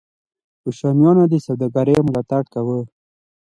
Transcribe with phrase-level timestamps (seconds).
[0.61, 2.79] کوشانیانو د سوداګرۍ ملاتړ کاوه